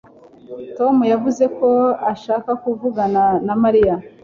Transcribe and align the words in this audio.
Tom 0.77 0.95
yavuze 1.13 1.43
ko 1.57 1.69
ashaka 2.13 2.51
kuvugana 2.63 3.23
na 3.45 3.53
Mariya 3.63 3.95